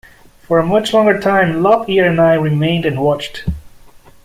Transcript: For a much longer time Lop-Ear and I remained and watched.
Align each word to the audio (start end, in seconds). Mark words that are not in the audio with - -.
For 0.47 0.57
a 0.57 0.65
much 0.65 0.95
longer 0.95 1.19
time 1.19 1.61
Lop-Ear 1.61 2.09
and 2.09 2.19
I 2.19 2.33
remained 2.33 2.87
and 2.87 2.99
watched. 3.03 3.45